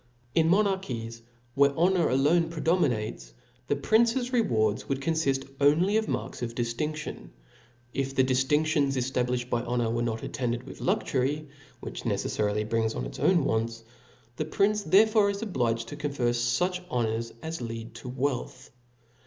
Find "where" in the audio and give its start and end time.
1.53-1.77